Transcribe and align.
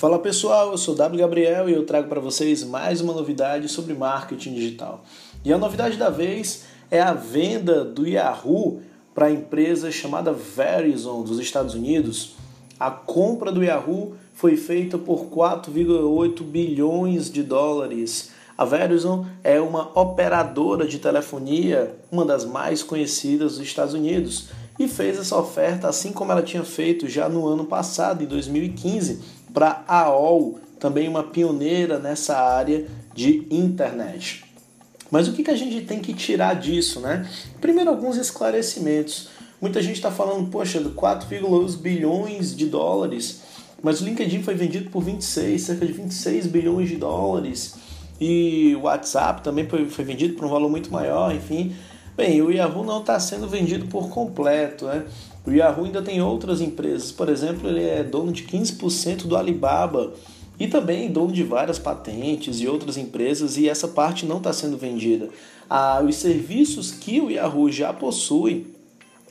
Fala 0.00 0.18
pessoal, 0.18 0.70
eu 0.70 0.78
sou 0.78 0.94
W 0.94 1.20
Gabriel 1.20 1.68
e 1.68 1.74
eu 1.74 1.84
trago 1.84 2.08
para 2.08 2.22
vocês 2.22 2.64
mais 2.64 3.02
uma 3.02 3.12
novidade 3.12 3.68
sobre 3.68 3.92
marketing 3.92 4.54
digital. 4.54 5.04
E 5.44 5.52
a 5.52 5.58
novidade 5.58 5.98
da 5.98 6.08
vez 6.08 6.64
é 6.90 7.02
a 7.02 7.12
venda 7.12 7.84
do 7.84 8.08
Yahoo 8.08 8.80
para 9.14 9.26
a 9.26 9.30
empresa 9.30 9.92
chamada 9.92 10.32
Verizon 10.32 11.22
dos 11.22 11.38
Estados 11.38 11.74
Unidos. 11.74 12.34
A 12.78 12.90
compra 12.90 13.52
do 13.52 13.62
Yahoo 13.62 14.14
foi 14.32 14.56
feita 14.56 14.96
por 14.96 15.26
4,8 15.26 16.44
bilhões 16.44 17.30
de 17.30 17.42
dólares. 17.42 18.30
A 18.56 18.64
Verizon 18.64 19.26
é 19.44 19.60
uma 19.60 19.90
operadora 20.00 20.86
de 20.86 20.98
telefonia, 20.98 21.94
uma 22.10 22.24
das 22.24 22.46
mais 22.46 22.82
conhecidas 22.82 23.58
dos 23.58 23.66
Estados 23.66 23.92
Unidos, 23.92 24.48
e 24.78 24.88
fez 24.88 25.18
essa 25.18 25.36
oferta 25.36 25.88
assim 25.88 26.10
como 26.10 26.32
ela 26.32 26.42
tinha 26.42 26.64
feito 26.64 27.06
já 27.06 27.28
no 27.28 27.46
ano 27.46 27.66
passado, 27.66 28.24
em 28.24 28.26
2015 28.26 29.39
para 29.52 29.84
a 29.86 30.02
AOL, 30.02 30.60
também 30.78 31.08
uma 31.08 31.22
pioneira 31.22 31.98
nessa 31.98 32.36
área 32.36 32.86
de 33.14 33.46
internet. 33.50 34.44
Mas 35.10 35.26
o 35.28 35.32
que, 35.32 35.42
que 35.42 35.50
a 35.50 35.56
gente 35.56 35.84
tem 35.84 35.98
que 36.00 36.14
tirar 36.14 36.54
disso, 36.54 37.00
né? 37.00 37.28
Primeiro, 37.60 37.90
alguns 37.90 38.16
esclarecimentos. 38.16 39.28
Muita 39.60 39.82
gente 39.82 39.96
está 39.96 40.10
falando, 40.10 40.48
poxa, 40.48 40.80
4,2 40.80 41.76
bilhões 41.76 42.56
de 42.56 42.66
dólares, 42.66 43.42
mas 43.82 44.00
o 44.00 44.04
LinkedIn 44.04 44.42
foi 44.42 44.54
vendido 44.54 44.88
por 44.90 45.02
26, 45.02 45.60
cerca 45.60 45.84
de 45.84 45.92
26 45.92 46.46
bilhões 46.46 46.88
de 46.88 46.96
dólares. 46.96 47.74
E 48.20 48.74
o 48.76 48.82
WhatsApp 48.82 49.42
também 49.42 49.66
foi, 49.66 49.84
vendido 50.04 50.34
por 50.34 50.44
um 50.44 50.48
valor 50.48 50.70
muito 50.70 50.92
maior, 50.92 51.34
enfim. 51.34 51.74
Bem, 52.16 52.40
o 52.42 52.50
Yahoo 52.50 52.84
não 52.84 53.00
está 53.00 53.18
sendo 53.18 53.48
vendido 53.48 53.86
por 53.86 54.10
completo, 54.10 54.86
né? 54.86 55.04
O 55.50 55.52
Yahoo 55.52 55.84
ainda 55.84 56.00
tem 56.00 56.22
outras 56.22 56.60
empresas, 56.60 57.10
por 57.10 57.28
exemplo, 57.28 57.68
ele 57.68 57.82
é 57.82 58.04
dono 58.04 58.30
de 58.30 58.44
15% 58.44 59.26
do 59.26 59.36
Alibaba 59.36 60.14
e 60.60 60.68
também 60.68 61.10
dono 61.10 61.32
de 61.32 61.42
várias 61.42 61.76
patentes 61.76 62.60
e 62.60 62.68
outras 62.68 62.96
empresas, 62.96 63.56
e 63.56 63.68
essa 63.68 63.88
parte 63.88 64.24
não 64.24 64.36
está 64.36 64.52
sendo 64.52 64.78
vendida. 64.78 65.28
Ah, 65.68 66.00
os 66.06 66.14
serviços 66.14 66.92
que 66.92 67.20
o 67.20 67.32
Yahoo 67.32 67.68
já 67.68 67.92
possui, 67.92 68.68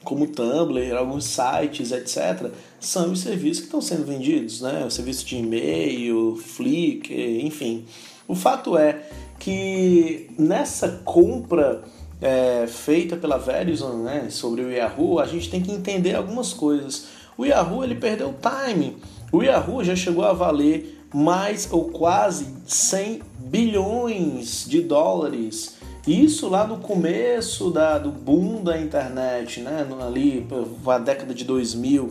como 0.03 0.27
Tumblr, 0.27 0.93
alguns 0.93 1.23
sites, 1.23 1.93
etc., 1.93 2.51
são 2.81 3.13
os 3.13 3.21
serviços 3.21 3.59
que 3.59 3.67
estão 3.67 3.81
sendo 3.81 4.03
vendidos, 4.03 4.59
né? 4.59 4.83
O 4.85 4.91
serviço 4.91 5.25
de 5.25 5.37
e-mail, 5.37 6.35
Flickr, 6.35 7.13
enfim. 7.45 7.85
O 8.27 8.35
fato 8.35 8.77
é 8.77 9.07
que 9.39 10.29
nessa 10.37 11.01
compra 11.05 11.81
é, 12.21 12.67
feita 12.67 13.15
pela 13.15 13.37
Verizon 13.37 14.03
né, 14.03 14.27
sobre 14.29 14.61
o 14.61 14.71
Yahoo, 14.71 15.19
a 15.19 15.25
gente 15.25 15.49
tem 15.49 15.61
que 15.61 15.71
entender 15.71 16.15
algumas 16.15 16.53
coisas. 16.53 17.07
O 17.37 17.45
Yahoo 17.45 17.83
ele 17.83 17.95
perdeu 17.95 18.33
time. 18.33 18.97
O 19.31 19.41
Yahoo 19.41 19.83
já 19.83 19.95
chegou 19.95 20.25
a 20.25 20.33
valer 20.33 21.05
mais 21.13 21.71
ou 21.71 21.85
quase 21.85 22.47
100 22.65 23.21
bilhões 23.39 24.65
de 24.67 24.81
dólares. 24.81 25.77
Isso 26.05 26.47
lá 26.49 26.65
no 26.65 26.77
começo 26.77 27.71
da, 27.71 27.97
do 27.97 28.09
boom 28.09 28.63
da 28.63 28.79
internet, 28.79 29.61
né? 29.61 29.85
ali 30.05 30.45
a 30.87 30.97
década 30.97 31.33
de 31.33 31.43
2000 31.43 32.09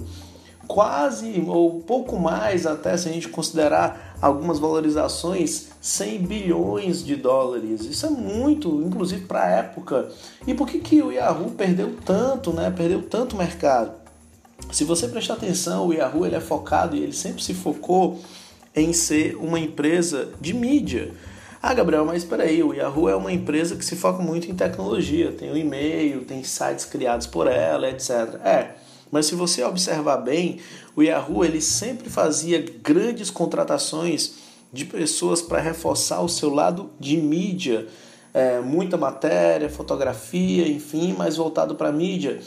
quase 0.69 1.43
ou 1.47 1.81
pouco 1.81 2.19
mais 2.19 2.67
até 2.67 2.95
se 2.97 3.09
a 3.09 3.13
gente 3.13 3.29
considerar 3.29 4.17
algumas 4.21 4.59
valorizações 4.59 5.69
100 5.81 6.19
bilhões 6.19 7.03
de 7.03 7.17
dólares. 7.17 7.87
Isso 7.87 8.05
é 8.05 8.11
muito, 8.11 8.83
inclusive 8.83 9.25
para 9.25 9.45
a 9.45 9.51
época. 9.51 10.09
E 10.47 10.53
por 10.53 10.69
que, 10.69 10.79
que 10.79 11.03
o 11.03 11.11
Yahoo 11.11 11.51
perdeu 11.53 11.97
tanto, 12.05 12.53
né? 12.53 12.71
Perdeu 12.71 13.03
tanto 13.03 13.35
mercado? 13.35 13.93
Se 14.71 14.85
você 14.85 15.09
prestar 15.09 15.35
atenção, 15.35 15.87
o 15.87 15.95
Yahoo 15.95 16.27
ele 16.27 16.37
é 16.37 16.41
focado 16.41 16.95
e 16.95 17.03
ele 17.03 17.15
sempre 17.15 17.43
se 17.43 17.55
focou 17.55 18.21
em 18.77 18.93
ser 18.93 19.37
uma 19.37 19.59
empresa 19.59 20.29
de 20.39 20.53
mídia. 20.53 21.13
Ah, 21.61 21.75
Gabriel, 21.75 22.05
mas 22.05 22.23
espera 22.23 22.45
aí, 22.45 22.63
o 22.63 22.73
Yahoo 22.73 23.09
é 23.09 23.17
uma 23.17 23.33
empresa 23.33 23.75
que 23.75 23.85
se 23.85 23.97
foca 23.97 24.23
muito 24.23 24.49
em 24.49 24.55
tecnologia, 24.55 25.33
tem 25.33 25.51
o 25.51 25.57
e-mail, 25.57 26.25
tem 26.25 26.45
sites 26.45 26.85
criados 26.85 27.27
por 27.27 27.49
ela, 27.49 27.89
etc. 27.89 28.11
É, 28.45 28.75
mas 29.11 29.27
se 29.27 29.35
você 29.35 29.63
observar 29.63 30.19
bem, 30.19 30.59
o 30.95 31.03
Yahoo 31.03 31.45
ele 31.45 31.61
sempre 31.61 32.11
fazia 32.11 32.65
grandes 32.83 33.31
contratações 33.31 34.35
de 34.73 34.85
pessoas 34.85 35.41
para 35.41 35.61
reforçar 35.61 36.21
o 36.21 36.29
seu 36.29 36.53
lado 36.53 36.91
de 37.01 37.17
mídia, 37.17 37.87
é, 38.35 38.61
muita 38.61 38.97
matéria, 38.97 39.69
fotografia, 39.69 40.69
enfim, 40.69 41.15
mais 41.15 41.37
voltado 41.37 41.75
para 41.75 41.91
mídia, 41.91 42.41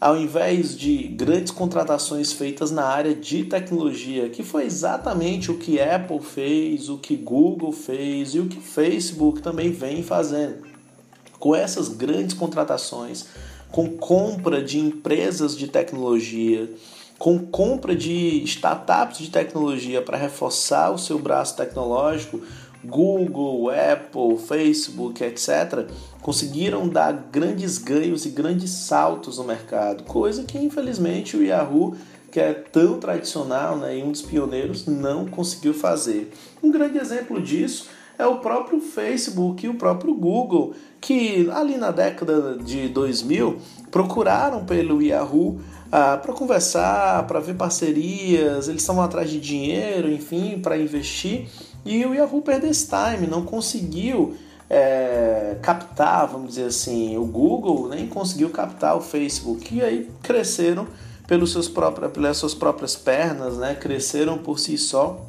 ao 0.00 0.16
invés 0.16 0.76
de 0.76 1.08
grandes 1.08 1.52
contratações 1.52 2.32
feitas 2.32 2.70
na 2.70 2.84
área 2.84 3.14
de 3.14 3.44
tecnologia, 3.44 4.28
que 4.28 4.42
foi 4.42 4.64
exatamente 4.64 5.50
o 5.50 5.58
que 5.58 5.80
Apple 5.80 6.20
fez, 6.20 6.88
o 6.88 6.98
que 6.98 7.16
Google 7.16 7.72
fez 7.72 8.34
e 8.34 8.38
o 8.38 8.46
que 8.46 8.60
Facebook 8.60 9.42
também 9.42 9.70
vem 9.70 10.02
fazendo. 10.02 10.66
Com 11.38 11.54
essas 11.54 11.88
grandes 11.88 12.34
contratações, 12.34 13.26
com 13.70 13.88
compra 13.96 14.62
de 14.62 14.78
empresas 14.78 15.56
de 15.56 15.68
tecnologia, 15.68 16.70
com 17.18 17.38
compra 17.38 17.94
de 17.94 18.42
startups 18.44 19.18
de 19.18 19.30
tecnologia 19.30 20.00
para 20.00 20.16
reforçar 20.16 20.90
o 20.90 20.98
seu 20.98 21.18
braço 21.18 21.56
tecnológico, 21.56 22.40
Google, 22.84 23.70
Apple, 23.70 24.38
Facebook, 24.38 25.22
etc., 25.22 25.88
conseguiram 26.22 26.88
dar 26.88 27.12
grandes 27.12 27.76
ganhos 27.76 28.24
e 28.24 28.30
grandes 28.30 28.70
saltos 28.70 29.38
no 29.38 29.44
mercado, 29.44 30.04
coisa 30.04 30.44
que 30.44 30.58
infelizmente 30.58 31.36
o 31.36 31.42
Yahoo, 31.42 31.96
que 32.30 32.38
é 32.38 32.52
tão 32.52 33.00
tradicional 33.00 33.76
né, 33.76 33.98
e 33.98 34.02
um 34.02 34.12
dos 34.12 34.22
pioneiros, 34.22 34.86
não 34.86 35.26
conseguiu 35.26 35.74
fazer. 35.74 36.32
Um 36.62 36.70
grande 36.70 36.98
exemplo 36.98 37.42
disso 37.42 37.88
é 38.18 38.26
o 38.26 38.38
próprio 38.38 38.80
Facebook 38.80 39.64
e 39.64 39.68
o 39.68 39.74
próprio 39.74 40.12
Google, 40.12 40.74
que 41.00 41.48
ali 41.52 41.76
na 41.76 41.92
década 41.92 42.58
de 42.58 42.88
2000 42.88 43.58
procuraram 43.92 44.64
pelo 44.64 45.00
Yahoo 45.00 45.60
ah, 45.90 46.18
para 46.18 46.32
conversar, 46.32 47.26
para 47.26 47.38
ver 47.38 47.54
parcerias, 47.54 48.68
eles 48.68 48.82
estavam 48.82 49.02
atrás 49.02 49.30
de 49.30 49.40
dinheiro, 49.40 50.10
enfim, 50.10 50.58
para 50.60 50.76
investir, 50.76 51.48
e 51.84 52.04
o 52.04 52.12
Yahoo 52.12 52.42
perdeu 52.42 52.70
esse 52.70 52.88
time, 52.88 53.26
não 53.26 53.42
conseguiu 53.42 54.34
é, 54.68 55.56
captar, 55.62 56.26
vamos 56.26 56.50
dizer 56.50 56.64
assim, 56.64 57.16
o 57.16 57.24
Google 57.24 57.88
nem 57.88 58.06
conseguiu 58.06 58.50
captar 58.50 58.96
o 58.96 59.00
Facebook, 59.00 59.74
e 59.74 59.80
aí 59.80 60.10
cresceram 60.22 60.86
pelos 61.26 61.52
seus 61.52 61.68
próprios, 61.68 62.10
pelas 62.12 62.36
suas 62.36 62.54
próprias 62.54 62.96
pernas, 62.96 63.56
né? 63.56 63.74
cresceram 63.74 64.38
por 64.38 64.58
si 64.58 64.76
só, 64.76 65.24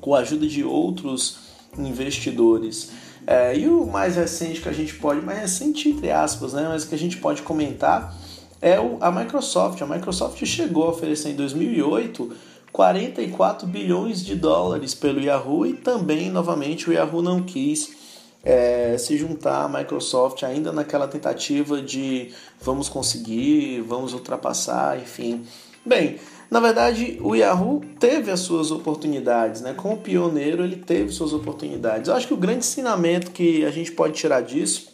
com 0.00 0.14
a 0.14 0.18
ajuda 0.18 0.46
de 0.46 0.64
outros 0.64 1.45
investidores. 1.78 2.90
É, 3.26 3.58
e 3.58 3.66
o 3.68 3.84
mais 3.86 4.16
recente 4.16 4.60
que 4.60 4.68
a 4.68 4.72
gente 4.72 4.94
pode, 4.94 5.20
mais 5.20 5.40
recente 5.40 5.88
entre 5.88 6.10
aspas, 6.10 6.52
né, 6.52 6.66
mas 6.68 6.84
que 6.84 6.94
a 6.94 6.98
gente 6.98 7.16
pode 7.16 7.42
comentar 7.42 8.16
é 8.60 8.78
o, 8.78 8.98
a 9.00 9.10
Microsoft. 9.10 9.82
A 9.82 9.86
Microsoft 9.86 10.44
chegou 10.44 10.84
a 10.84 10.90
oferecer 10.90 11.30
em 11.30 11.34
2008 11.34 12.36
44 12.72 13.66
bilhões 13.66 14.22
de 14.22 14.36
dólares 14.36 14.94
pelo 14.94 15.18
Yahoo 15.18 15.66
e 15.66 15.72
também, 15.72 16.30
novamente, 16.30 16.90
o 16.90 16.92
Yahoo 16.92 17.22
não 17.22 17.42
quis 17.42 17.96
é, 18.44 18.98
se 18.98 19.16
juntar 19.16 19.64
à 19.64 19.68
Microsoft 19.68 20.42
ainda 20.42 20.70
naquela 20.70 21.08
tentativa 21.08 21.80
de 21.80 22.32
vamos 22.60 22.88
conseguir, 22.88 23.80
vamos 23.80 24.12
ultrapassar, 24.12 25.00
enfim. 25.00 25.44
Bem, 25.86 26.18
na 26.50 26.58
verdade, 26.58 27.16
o 27.22 27.36
Yahoo 27.36 27.80
teve 28.00 28.32
as 28.32 28.40
suas 28.40 28.72
oportunidades, 28.72 29.60
né? 29.60 29.72
Como 29.72 29.96
pioneiro, 29.96 30.64
ele 30.64 30.74
teve 30.74 31.12
suas 31.12 31.32
oportunidades. 31.32 32.08
Eu 32.08 32.16
acho 32.16 32.26
que 32.26 32.34
o 32.34 32.36
grande 32.36 32.58
ensinamento 32.58 33.30
que 33.30 33.64
a 33.64 33.70
gente 33.70 33.92
pode 33.92 34.14
tirar 34.14 34.40
disso 34.40 34.88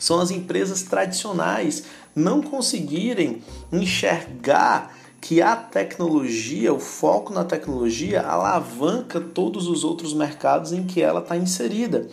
são 0.00 0.18
as 0.18 0.32
empresas 0.32 0.82
tradicionais 0.82 1.84
não 2.16 2.42
conseguirem 2.42 3.42
enxergar 3.72 4.92
que 5.20 5.40
a 5.40 5.54
tecnologia, 5.54 6.74
o 6.74 6.80
foco 6.80 7.32
na 7.32 7.44
tecnologia, 7.44 8.22
alavanca 8.22 9.20
todos 9.20 9.68
os 9.68 9.84
outros 9.84 10.12
mercados 10.12 10.72
em 10.72 10.84
que 10.84 11.00
ela 11.00 11.20
está 11.20 11.36
inserida. 11.36 12.08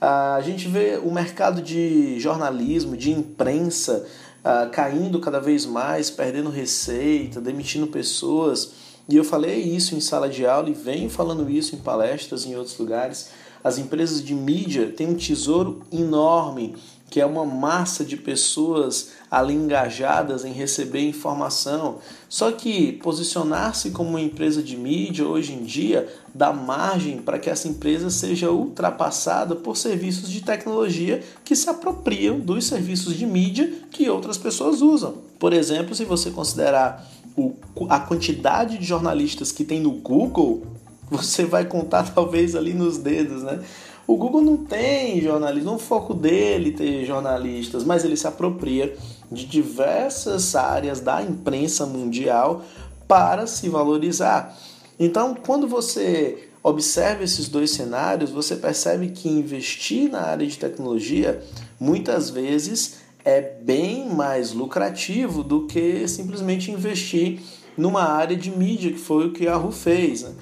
A 0.00 0.40
gente 0.42 0.68
vê 0.68 1.00
o 1.02 1.12
mercado 1.12 1.60
de 1.60 2.18
jornalismo, 2.20 2.96
de 2.96 3.10
imprensa, 3.10 4.06
uh, 4.44 4.70
caindo 4.70 5.20
cada 5.20 5.40
vez 5.40 5.64
mais, 5.64 6.10
perdendo 6.10 6.50
receita, 6.50 7.40
demitindo 7.40 7.86
pessoas. 7.86 8.72
E 9.08 9.16
eu 9.16 9.24
falei 9.24 9.60
isso 9.60 9.94
em 9.94 10.00
sala 10.00 10.28
de 10.28 10.46
aula 10.46 10.70
e 10.70 10.74
venho 10.74 11.10
falando 11.10 11.50
isso 11.50 11.74
em 11.74 11.78
palestras 11.78 12.44
em 12.46 12.56
outros 12.56 12.78
lugares. 12.78 13.30
As 13.64 13.78
empresas 13.78 14.22
de 14.22 14.34
mídia 14.34 14.90
têm 14.90 15.08
um 15.08 15.14
tesouro 15.14 15.82
enorme 15.92 16.74
que 17.12 17.20
é 17.20 17.26
uma 17.26 17.44
massa 17.44 18.06
de 18.06 18.16
pessoas 18.16 19.10
ali 19.30 19.52
engajadas 19.52 20.46
em 20.46 20.52
receber 20.52 21.06
informação. 21.06 21.98
Só 22.26 22.50
que 22.50 22.92
posicionar-se 23.02 23.90
como 23.90 24.08
uma 24.08 24.20
empresa 24.22 24.62
de 24.62 24.78
mídia 24.78 25.28
hoje 25.28 25.52
em 25.52 25.62
dia 25.62 26.08
dá 26.34 26.54
margem 26.54 27.18
para 27.18 27.38
que 27.38 27.50
essa 27.50 27.68
empresa 27.68 28.08
seja 28.08 28.50
ultrapassada 28.50 29.54
por 29.54 29.76
serviços 29.76 30.30
de 30.30 30.40
tecnologia 30.40 31.22
que 31.44 31.54
se 31.54 31.68
apropriam 31.68 32.40
dos 32.40 32.64
serviços 32.64 33.14
de 33.14 33.26
mídia 33.26 33.70
que 33.90 34.08
outras 34.08 34.38
pessoas 34.38 34.80
usam. 34.80 35.16
Por 35.38 35.52
exemplo, 35.52 35.94
se 35.94 36.06
você 36.06 36.30
considerar 36.30 37.06
o, 37.36 37.52
a 37.90 38.00
quantidade 38.00 38.78
de 38.78 38.86
jornalistas 38.86 39.52
que 39.52 39.64
tem 39.64 39.80
no 39.80 39.90
Google, 39.90 40.62
você 41.12 41.44
vai 41.44 41.66
contar 41.66 42.04
talvez 42.14 42.56
ali 42.56 42.72
nos 42.72 42.96
dedos, 42.96 43.42
né? 43.42 43.60
O 44.06 44.16
Google 44.16 44.42
não 44.42 44.56
tem 44.56 45.20
jornalistas, 45.20 45.64
não 45.64 45.76
é 45.76 45.78
foco 45.78 46.12
dele 46.12 46.72
ter 46.72 47.04
jornalistas, 47.04 47.84
mas 47.84 48.04
ele 48.04 48.16
se 48.16 48.26
apropria 48.26 48.96
de 49.30 49.46
diversas 49.46 50.54
áreas 50.54 51.00
da 51.00 51.22
imprensa 51.22 51.86
mundial 51.86 52.64
para 53.06 53.46
se 53.46 53.68
valorizar. 53.68 54.56
Então, 54.98 55.34
quando 55.34 55.68
você 55.68 56.48
observa 56.62 57.24
esses 57.24 57.48
dois 57.48 57.70
cenários, 57.70 58.30
você 58.30 58.56
percebe 58.56 59.08
que 59.08 59.28
investir 59.28 60.10
na 60.10 60.22
área 60.22 60.46
de 60.46 60.58
tecnologia 60.58 61.42
muitas 61.78 62.30
vezes 62.30 63.02
é 63.24 63.40
bem 63.40 64.08
mais 64.08 64.52
lucrativo 64.52 65.42
do 65.42 65.66
que 65.66 66.06
simplesmente 66.08 66.70
investir 66.70 67.40
numa 67.76 68.02
área 68.02 68.36
de 68.36 68.50
mídia, 68.50 68.92
que 68.92 68.98
foi 68.98 69.26
o 69.26 69.32
que 69.32 69.46
a 69.46 69.52
Yahoo 69.52 69.72
fez. 69.72 70.22
Né? 70.22 70.32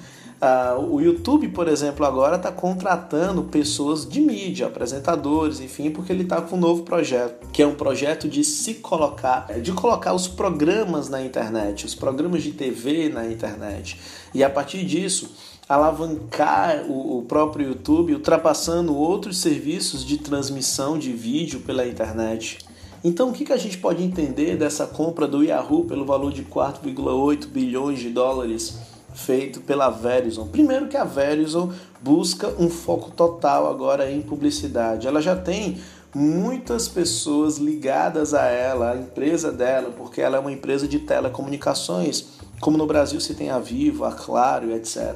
Ah, 0.43 0.75
o 0.75 0.99
YouTube, 0.99 1.49
por 1.49 1.67
exemplo, 1.67 2.03
agora 2.03 2.35
está 2.35 2.51
contratando 2.51 3.43
pessoas 3.43 4.09
de 4.09 4.19
mídia, 4.19 4.65
apresentadores, 4.65 5.59
enfim, 5.59 5.91
porque 5.91 6.11
ele 6.11 6.23
está 6.23 6.41
com 6.41 6.55
um 6.55 6.59
novo 6.59 6.81
projeto, 6.81 7.47
que 7.51 7.61
é 7.61 7.67
um 7.67 7.75
projeto 7.75 8.27
de 8.27 8.43
se 8.43 8.73
colocar, 8.75 9.45
de 9.61 9.71
colocar 9.71 10.15
os 10.15 10.27
programas 10.27 11.09
na 11.09 11.21
internet, 11.21 11.85
os 11.85 11.93
programas 11.93 12.41
de 12.41 12.53
TV 12.53 13.07
na 13.07 13.29
internet. 13.29 13.99
E 14.33 14.43
a 14.43 14.49
partir 14.49 14.83
disso, 14.83 15.29
alavancar 15.69 16.85
o, 16.89 17.19
o 17.19 17.21
próprio 17.21 17.67
YouTube, 17.67 18.15
ultrapassando 18.15 18.95
outros 18.95 19.37
serviços 19.37 20.03
de 20.03 20.17
transmissão 20.17 20.97
de 20.97 21.13
vídeo 21.13 21.59
pela 21.59 21.85
internet. 21.85 22.57
Então, 23.03 23.29
o 23.29 23.31
que, 23.33 23.45
que 23.45 23.53
a 23.53 23.57
gente 23.57 23.77
pode 23.77 24.03
entender 24.03 24.57
dessa 24.57 24.87
compra 24.87 25.27
do 25.27 25.43
Yahoo 25.43 25.85
pelo 25.85 26.03
valor 26.03 26.33
de 26.33 26.43
4,8 26.43 27.45
bilhões 27.45 27.99
de 27.99 28.09
dólares? 28.09 28.90
Feito 29.13 29.61
pela 29.61 29.89
Verizon. 29.89 30.47
Primeiro 30.47 30.87
que 30.87 30.97
a 30.97 31.03
Verizon 31.03 31.71
busca 32.01 32.47
um 32.59 32.69
foco 32.69 33.11
total 33.11 33.69
agora 33.69 34.09
em 34.09 34.21
publicidade. 34.21 35.07
Ela 35.07 35.21
já 35.21 35.35
tem 35.35 35.77
muitas 36.13 36.87
pessoas 36.87 37.57
ligadas 37.57 38.33
a 38.33 38.45
ela, 38.45 38.91
a 38.91 38.97
empresa 38.97 39.51
dela, 39.51 39.91
porque 39.95 40.21
ela 40.21 40.37
é 40.37 40.39
uma 40.39 40.51
empresa 40.51 40.87
de 40.87 40.99
telecomunicações, 40.99 42.25
como 42.59 42.77
no 42.77 42.85
Brasil 42.85 43.19
se 43.19 43.33
tem 43.33 43.49
a 43.49 43.59
Vivo, 43.59 44.03
a 44.03 44.11
Claro, 44.11 44.71
etc. 44.71 45.15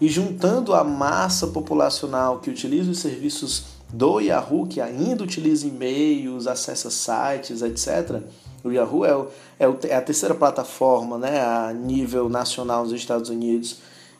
E 0.00 0.08
juntando 0.08 0.74
a 0.74 0.82
massa 0.82 1.46
populacional 1.48 2.40
que 2.40 2.50
utiliza 2.50 2.90
os 2.90 2.98
serviços 2.98 3.64
do 3.92 4.20
Yahoo, 4.20 4.66
que 4.66 4.80
ainda 4.80 5.22
utiliza 5.22 5.66
e-mails, 5.66 6.46
acessa 6.46 6.90
sites, 6.90 7.62
etc., 7.62 8.22
o 8.64 8.70
Yahoo 8.70 9.04
é, 9.04 9.16
o, 9.16 9.26
é, 9.58 9.68
o, 9.68 9.78
é 9.84 9.96
a 9.96 10.00
terceira 10.00 10.34
plataforma 10.34 11.18
né, 11.18 11.40
a 11.40 11.72
nível 11.72 12.28
nacional 12.28 12.84
nos 12.84 12.92
Estados 12.92 13.28
Unidos. 13.28 13.78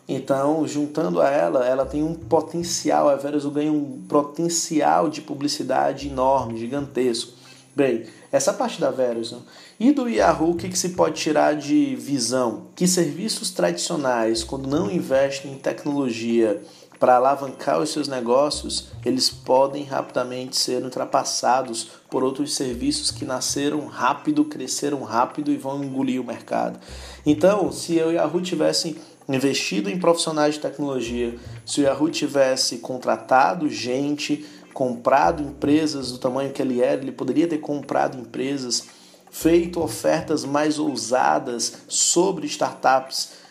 Então, 0.08 0.66
juntando 0.66 1.20
a 1.20 1.30
ela, 1.30 1.64
ela 1.64 1.86
tem 1.86 2.02
um 2.02 2.12
potencial, 2.12 3.08
a 3.08 3.14
Verizon 3.14 3.50
ganha 3.50 3.72
um 3.72 4.02
potencial 4.08 5.08
de 5.08 5.20
publicidade 5.20 6.08
enorme, 6.08 6.58
gigantesco. 6.58 7.32
Bem, 7.74 8.04
essa 8.30 8.52
parte 8.52 8.80
da 8.80 8.90
Verizon. 8.90 9.42
E 9.78 9.92
do 9.92 10.08
Yahoo, 10.08 10.50
o 10.50 10.56
que, 10.56 10.68
que 10.68 10.78
se 10.78 10.90
pode 10.90 11.20
tirar 11.20 11.54
de 11.54 11.96
visão? 11.96 12.64
Que 12.74 12.86
serviços 12.86 13.50
tradicionais, 13.50 14.44
quando 14.44 14.68
não 14.68 14.90
investem 14.90 15.52
em 15.52 15.58
tecnologia, 15.58 16.60
para 17.02 17.16
alavancar 17.16 17.80
os 17.80 17.90
seus 17.90 18.06
negócios, 18.06 18.92
eles 19.04 19.28
podem 19.28 19.82
rapidamente 19.82 20.56
ser 20.56 20.84
ultrapassados 20.84 21.88
por 22.08 22.22
outros 22.22 22.54
serviços 22.54 23.10
que 23.10 23.24
nasceram 23.24 23.86
rápido, 23.86 24.44
cresceram 24.44 25.02
rápido 25.02 25.50
e 25.50 25.56
vão 25.56 25.82
engolir 25.82 26.20
o 26.20 26.24
mercado. 26.24 26.78
Então, 27.26 27.72
se 27.72 27.96
eu 27.96 28.12
e 28.12 28.18
a 28.18 28.22
Yahoo 28.22 28.40
tivessem 28.40 28.94
investido 29.28 29.90
em 29.90 29.98
profissionais 29.98 30.54
de 30.54 30.60
tecnologia, 30.60 31.36
se 31.66 31.80
o 31.80 31.84
Yahoo 31.84 32.08
tivesse 32.08 32.78
contratado 32.78 33.68
gente, 33.68 34.46
comprado 34.72 35.42
empresas 35.42 36.12
do 36.12 36.18
tamanho 36.18 36.52
que 36.52 36.62
ele 36.62 36.80
era, 36.80 37.02
ele 37.02 37.10
poderia 37.10 37.48
ter 37.48 37.58
comprado 37.58 38.16
empresas, 38.16 38.86
feito 39.28 39.80
ofertas 39.80 40.44
mais 40.44 40.78
ousadas 40.78 41.78
sobre 41.88 42.46
startups 42.46 43.41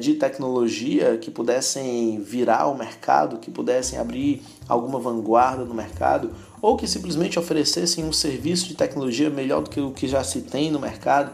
de 0.00 0.14
tecnologia 0.14 1.16
que 1.18 1.30
pudessem 1.30 2.20
virar 2.20 2.66
o 2.66 2.76
mercado, 2.76 3.38
que 3.38 3.50
pudessem 3.50 3.98
abrir 3.98 4.42
alguma 4.68 4.98
vanguarda 4.98 5.64
no 5.64 5.72
mercado, 5.72 6.32
ou 6.60 6.76
que 6.76 6.88
simplesmente 6.88 7.38
oferecessem 7.38 8.04
um 8.04 8.12
serviço 8.12 8.66
de 8.66 8.74
tecnologia 8.74 9.30
melhor 9.30 9.62
do 9.62 9.70
que 9.70 9.80
o 9.80 9.92
que 9.92 10.08
já 10.08 10.24
se 10.24 10.40
tem 10.40 10.70
no 10.70 10.80
mercado. 10.80 11.30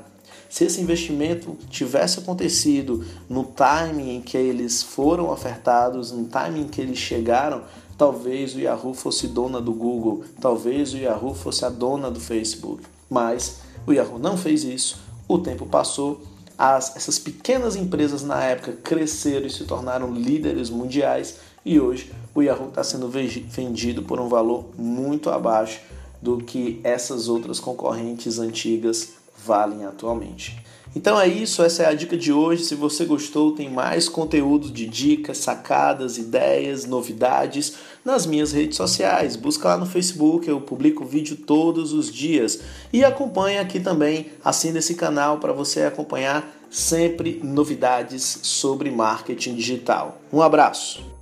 Se 0.50 0.64
esse 0.64 0.80
investimento 0.80 1.56
tivesse 1.70 2.18
acontecido 2.20 3.04
no 3.28 3.44
timing 3.44 4.16
em 4.16 4.20
que 4.20 4.36
eles 4.36 4.82
foram 4.82 5.30
ofertados, 5.30 6.12
no 6.12 6.26
timing 6.26 6.62
em 6.62 6.68
que 6.68 6.80
eles 6.80 6.98
chegaram, 6.98 7.62
talvez 7.96 8.54
o 8.54 8.60
Yahoo 8.60 8.92
fosse 8.92 9.26
dona 9.26 9.60
do 9.60 9.72
Google, 9.72 10.22
talvez 10.40 10.92
o 10.92 10.98
Yahoo 10.98 11.34
fosse 11.34 11.64
a 11.64 11.70
dona 11.70 12.10
do 12.10 12.20
Facebook. 12.20 12.82
Mas 13.08 13.60
o 13.86 13.92
Yahoo 13.92 14.18
não 14.18 14.36
fez 14.36 14.64
isso, 14.64 14.98
o 15.26 15.38
tempo 15.38 15.66
passou 15.66 16.20
as, 16.58 16.96
essas 16.96 17.18
pequenas 17.18 17.76
empresas 17.76 18.22
na 18.22 18.42
época 18.42 18.72
cresceram 18.72 19.46
e 19.46 19.50
se 19.50 19.64
tornaram 19.64 20.12
líderes 20.12 20.70
mundiais 20.70 21.38
e 21.64 21.80
hoje 21.80 22.12
o 22.34 22.42
Yahoo 22.42 22.68
está 22.68 22.84
sendo 22.84 23.08
vendido 23.08 24.02
por 24.02 24.20
um 24.20 24.28
valor 24.28 24.66
muito 24.76 25.30
abaixo 25.30 25.80
do 26.20 26.38
que 26.38 26.80
essas 26.84 27.28
outras 27.28 27.60
concorrentes 27.60 28.38
antigas 28.38 29.14
valem 29.44 29.84
atualmente. 29.84 30.62
Então 30.94 31.20
é 31.20 31.26
isso, 31.26 31.62
essa 31.62 31.82
é 31.82 31.86
a 31.86 31.94
dica 31.94 32.16
de 32.16 32.32
hoje. 32.32 32.64
Se 32.64 32.74
você 32.74 33.04
gostou, 33.04 33.52
tem 33.52 33.68
mais 33.68 34.08
conteúdo 34.08 34.70
de 34.70 34.86
dicas, 34.86 35.38
sacadas, 35.38 36.18
ideias, 36.18 36.84
novidades 36.84 37.74
nas 38.04 38.26
minhas 38.26 38.52
redes 38.52 38.76
sociais. 38.76 39.34
Busca 39.34 39.68
lá 39.68 39.76
no 39.76 39.86
Facebook, 39.86 40.48
eu 40.48 40.60
publico 40.60 41.04
vídeo 41.04 41.36
todos 41.36 41.92
os 41.92 42.12
dias. 42.12 42.60
E 42.92 43.04
acompanha 43.04 43.60
aqui 43.60 43.80
também, 43.80 44.26
assina 44.44 44.78
esse 44.78 44.94
canal 44.94 45.38
para 45.38 45.52
você 45.52 45.82
acompanhar 45.82 46.48
sempre 46.70 47.40
novidades 47.42 48.40
sobre 48.42 48.90
marketing 48.90 49.54
digital. 49.54 50.20
Um 50.32 50.42
abraço! 50.42 51.13